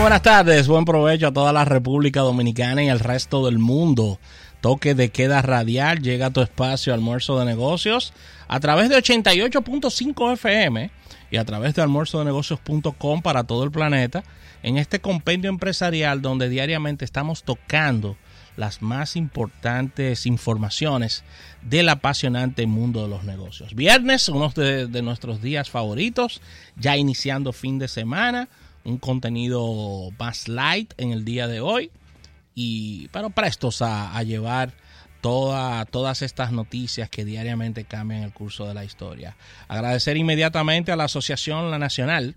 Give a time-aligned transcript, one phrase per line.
[0.00, 4.18] buenas tardes, buen provecho a toda la República Dominicana y el resto del mundo.
[4.62, 8.14] Toque de queda radial, llega a tu espacio almuerzo de negocios
[8.48, 10.90] a través de 88.5 FM
[11.30, 14.24] y a través de almuerzodenegocios.com para todo el planeta
[14.62, 18.16] en este compendio empresarial donde diariamente estamos tocando
[18.56, 21.24] las más importantes informaciones
[21.62, 23.74] del apasionante mundo de los negocios.
[23.74, 26.40] Viernes, uno de, de nuestros días favoritos,
[26.76, 28.48] ya iniciando fin de semana
[28.84, 31.90] un contenido más light en el día de hoy
[32.54, 34.72] y pero prestos a, llevar
[35.20, 39.36] toda, todas estas noticias que diariamente cambian el curso de la historia.
[39.68, 42.34] Agradecer inmediatamente a la Asociación La Nacional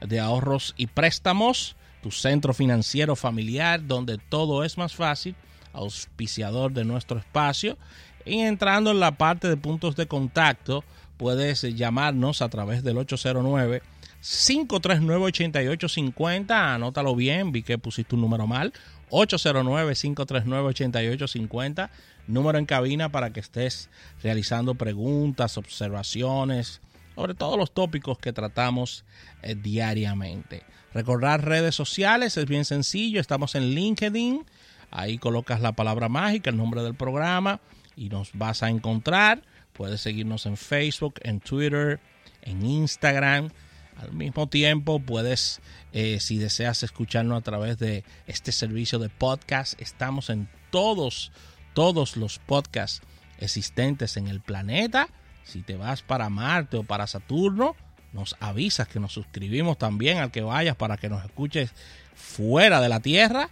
[0.00, 5.34] de Ahorros y Préstamos, tu centro financiero familiar donde todo es más fácil,
[5.72, 7.78] auspiciador de nuestro espacio.
[8.26, 10.84] Y entrando en la parte de puntos de contacto,
[11.16, 13.82] puedes llamarnos a través del 809
[14.24, 16.74] 539-8850.
[16.74, 18.72] Anótalo bien, vi que pusiste un número mal.
[19.10, 21.90] 809-539-8850.
[22.26, 23.90] Número en cabina para que estés
[24.22, 26.80] realizando preguntas, observaciones
[27.14, 29.04] sobre todos los tópicos que tratamos
[29.42, 30.62] eh, diariamente.
[30.94, 33.20] Recordar redes sociales es bien sencillo.
[33.20, 34.46] Estamos en LinkedIn.
[34.90, 37.60] Ahí colocas la palabra mágica, el nombre del programa
[37.94, 39.42] y nos vas a encontrar.
[39.74, 42.00] Puedes seguirnos en Facebook, en Twitter,
[42.42, 43.50] en Instagram
[43.96, 45.60] al mismo tiempo, puedes,
[45.92, 51.32] eh, si deseas escucharnos a través de este servicio de podcast, estamos en todos,
[51.74, 53.02] todos los podcasts
[53.38, 55.08] existentes en el planeta.
[55.44, 57.76] Si te vas para Marte o para Saturno,
[58.12, 61.72] nos avisas que nos suscribimos también al que vayas para que nos escuches
[62.14, 63.50] fuera de la Tierra.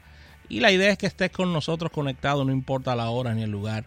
[0.48, 3.50] Y la idea es que estés con nosotros conectado, no importa la hora ni el
[3.50, 3.84] lugar,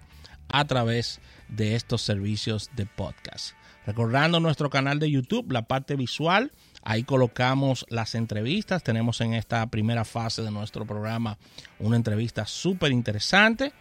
[0.49, 3.55] a través de estos servicios de podcast.
[3.85, 6.51] Recordando nuestro canal de YouTube, la parte visual,
[6.83, 8.83] ahí colocamos las entrevistas.
[8.83, 11.37] Tenemos en esta primera fase de nuestro programa
[11.77, 13.73] una entrevista súper interesante.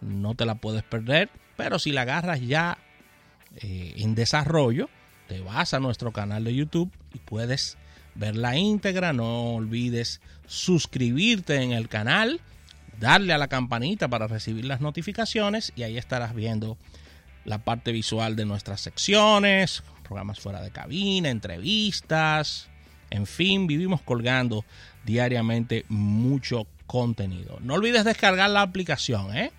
[0.00, 2.78] No te la puedes perder, pero si la agarras ya
[3.56, 4.88] eh, en desarrollo,
[5.28, 7.76] te vas a nuestro canal de YouTube y puedes
[8.14, 9.12] ver la íntegra.
[9.12, 12.40] No olvides suscribirte en el canal,
[12.98, 16.78] darle a la campanita para recibir las notificaciones y ahí estarás viendo
[17.44, 22.68] la parte visual de nuestras secciones, programas fuera de cabina, entrevistas,
[23.10, 24.64] en fin, vivimos colgando
[25.04, 27.58] diariamente mucho contenido.
[27.60, 29.52] No olvides descargar la aplicación, ¿eh?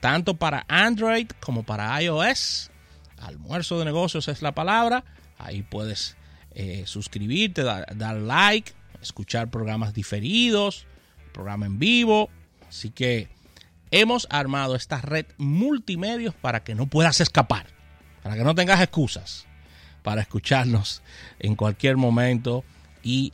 [0.00, 2.70] tanto para Android como para iOS.
[3.18, 5.04] Almuerzo de negocios es la palabra.
[5.38, 6.16] Ahí puedes
[6.52, 10.86] eh, suscribirte, dar, dar like, escuchar programas diferidos,
[11.32, 12.30] programa en vivo.
[12.68, 13.28] Así que
[13.90, 17.66] hemos armado esta red multimedios para que no puedas escapar,
[18.22, 19.46] para que no tengas excusas
[20.02, 21.02] para escucharnos
[21.38, 22.64] en cualquier momento
[23.02, 23.32] y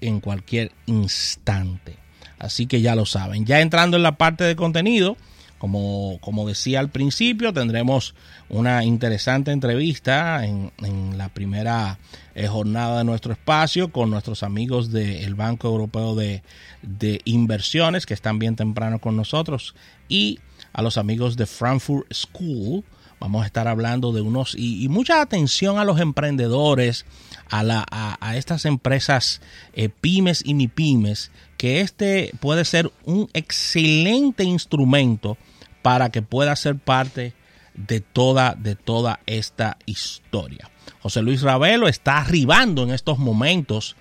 [0.00, 1.96] en cualquier instante.
[2.38, 3.44] Así que ya lo saben.
[3.44, 5.16] Ya entrando en la parte de contenido,
[5.60, 8.14] como, como decía al principio, tendremos
[8.48, 11.98] una interesante entrevista en, en la primera
[12.34, 16.42] eh, jornada de nuestro espacio con nuestros amigos del Banco Europeo de,
[16.80, 19.74] de, Inversiones que están bien temprano con nosotros
[20.08, 20.38] y
[20.72, 22.82] a los amigos de Frankfurt School.
[23.20, 27.04] Vamos a estar hablando de unos y, mucha atención a los emprendedores,
[27.50, 29.42] a, la, a, estas empresas
[29.74, 35.36] eh, pymes y mi pymes, que este puede ser un excelente instrumento
[35.82, 37.34] para que pueda ser parte
[37.74, 40.70] de toda, de toda esta historia.
[41.02, 43.96] José Luis Ravelo está arribando en estos momentos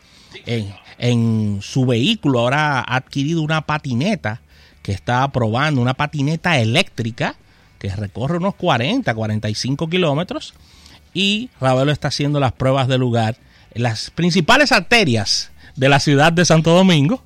[0.46, 2.40] en, en, su vehículo.
[2.40, 4.42] Ahora ha adquirido una patineta
[4.82, 7.36] que está probando, una patineta eléctrica
[7.80, 10.54] que recorre unos 40, 45 kilómetros.
[11.14, 13.38] Y Ravelo está haciendo las pruebas de lugar
[13.74, 17.24] en las principales arterias de la ciudad de Santo Domingo.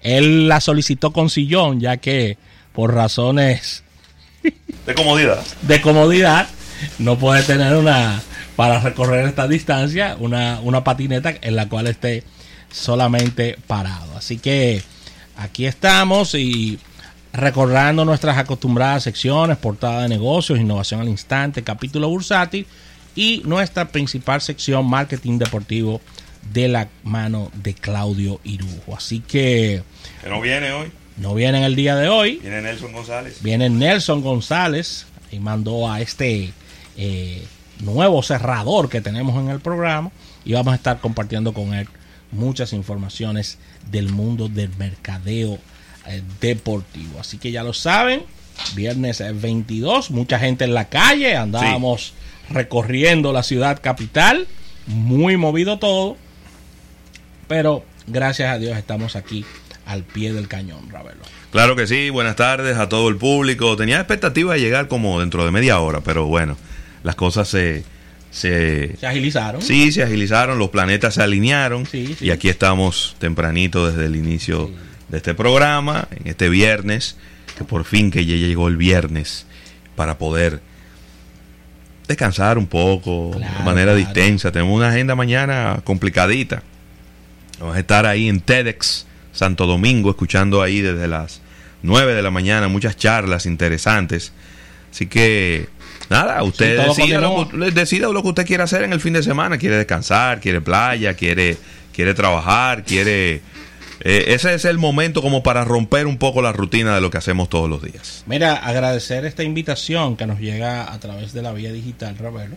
[0.00, 2.38] Él la solicitó con sillón, ya que
[2.72, 3.82] por razones
[4.86, 5.44] de comodidad.
[5.62, 6.48] De comodidad,
[6.98, 8.22] no puede tener una,
[8.56, 12.22] para recorrer esta distancia, una, una patineta en la cual esté
[12.70, 14.16] solamente parado.
[14.16, 14.82] Así que
[15.36, 16.78] aquí estamos y
[17.38, 22.66] recordando nuestras acostumbradas secciones, portada de negocios, innovación al instante, capítulo bursátil
[23.14, 26.00] y nuestra principal sección, marketing deportivo
[26.52, 28.96] de la mano de Claudio Irujo.
[28.96, 29.82] Así que...
[30.22, 30.90] Que no viene hoy.
[31.16, 32.38] No viene en el día de hoy.
[32.42, 33.42] Viene Nelson González.
[33.42, 36.52] Viene Nelson González y mandó a este
[36.96, 37.44] eh,
[37.80, 40.10] nuevo cerrador que tenemos en el programa
[40.44, 41.88] y vamos a estar compartiendo con él
[42.30, 43.58] muchas informaciones
[43.90, 45.58] del mundo del mercadeo
[46.40, 47.20] deportivo.
[47.20, 48.22] Así que ya lo saben,
[48.74, 52.14] viernes 22, mucha gente en la calle, andábamos
[52.48, 52.54] sí.
[52.54, 54.46] recorriendo la ciudad capital,
[54.86, 56.16] muy movido todo,
[57.46, 59.44] pero gracias a Dios estamos aquí
[59.86, 61.22] al pie del cañón, Ravelo.
[61.50, 63.74] Claro que sí, buenas tardes a todo el público.
[63.76, 66.56] Tenía expectativa de llegar como dentro de media hora, pero bueno,
[67.02, 67.84] las cosas se...
[68.30, 69.62] Se, se agilizaron.
[69.62, 72.26] Sí, se agilizaron, los planetas se alinearon sí, sí.
[72.26, 74.74] y aquí estamos tempranito desde el inicio sí.
[75.08, 77.16] De este programa, en este viernes,
[77.56, 79.46] que por fin que ya llegó el viernes
[79.96, 80.60] para poder
[82.06, 83.96] descansar un poco Claro, de manera claro.
[83.98, 84.50] distensa.
[84.52, 86.62] Tenemos una agenda mañana complicadita.
[87.60, 91.40] Vamos a estar ahí en TEDx Santo Domingo, escuchando ahí desde las
[91.82, 94.32] 9 de la mañana muchas charlas interesantes.
[94.90, 95.68] Así que,
[96.08, 99.12] nada, usted todo decida, lo, que- decida lo que usted quiere hacer en el fin
[99.12, 99.58] de semana.
[99.58, 101.56] Quiere descansar, quiere playa, quiere,
[101.92, 103.42] quiere trabajar, quiere...
[104.00, 107.18] eh, ese es el momento como para romper un poco la rutina de lo que
[107.18, 108.24] hacemos todos los días.
[108.26, 112.56] Mira, agradecer esta invitación que nos llega a través de la vía digital, Ravelo,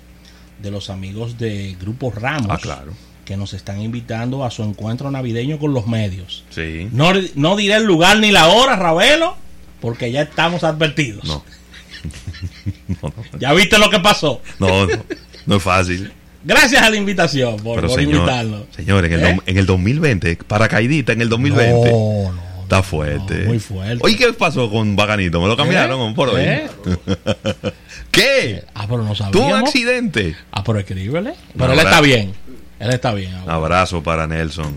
[0.61, 2.93] de los amigos de Grupo Ramos, Ah, claro.
[3.25, 6.43] que nos están invitando a su encuentro navideño con los medios.
[6.49, 6.88] Sí.
[6.91, 9.35] No, no diré el lugar ni la hora, Ravelo,
[9.79, 11.23] porque ya estamos advertidos.
[11.25, 11.44] No.
[12.87, 14.41] no, no, ¿Ya viste lo que pasó?
[14.59, 15.03] no, no,
[15.45, 16.11] no es fácil.
[16.43, 18.61] Gracias a la invitación por, por señor, invitarnos.
[18.75, 19.39] señor en, el, ¿Eh?
[19.45, 21.91] en el 2020, paracaidita en el 2020.
[21.91, 23.41] No, no, Está fuerte.
[23.43, 23.99] no, muy fuerte.
[24.03, 25.41] Oye, ¿qué pasó con Bacanito?
[25.41, 26.13] ¿Me lo cambiaron ¿Eh?
[26.15, 26.41] por hoy?
[26.43, 26.67] ¿Eh?
[28.11, 28.63] ¿Qué?
[28.73, 29.69] Ah, pero no ¿Tuvo un sabíamos.
[29.69, 30.35] accidente?
[30.51, 31.33] Ah, pero escríbele.
[31.57, 32.33] Pero él está bien.
[32.79, 33.33] Él está bien.
[33.47, 34.73] Abrazo para Nelson.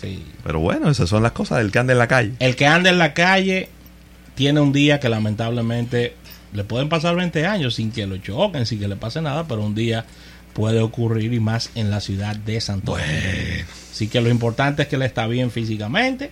[0.00, 0.24] Sí.
[0.42, 2.32] Pero bueno, esas son las cosas del que anda en la calle.
[2.40, 3.68] El que anda en la calle
[4.34, 6.16] tiene un día que lamentablemente
[6.52, 9.62] le pueden pasar 20 años sin que lo choquen, sin que le pase nada, pero
[9.62, 10.04] un día
[10.54, 13.64] puede ocurrir y más en la ciudad de Santo Domingo.
[13.92, 16.30] Así que lo importante es que él está bien físicamente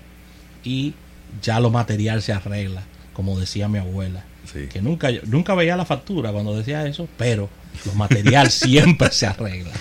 [0.65, 0.95] y
[1.43, 2.83] ya lo material se arregla,
[3.13, 4.25] como decía mi abuela.
[4.53, 4.67] Sí.
[4.73, 7.49] Que nunca, nunca veía la factura cuando decía eso, pero
[7.87, 9.73] lo material siempre se arregla.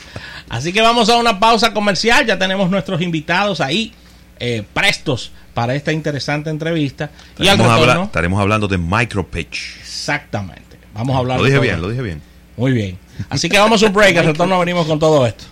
[0.50, 2.26] Así que vamos a una pausa comercial.
[2.26, 3.94] Ya tenemos nuestros invitados ahí
[4.40, 7.10] eh, prestos para esta interesante entrevista.
[7.40, 9.78] Y al Estaremos, habla- estaremos hablando de micropitch.
[9.82, 10.78] exactamente.
[10.94, 12.22] Vamos a hablar Lo dije bien, lo dije bien.
[12.57, 12.98] Muy bien.
[13.30, 14.18] Así que vamos a un break.
[14.18, 15.45] Al retorno venimos con todo esto.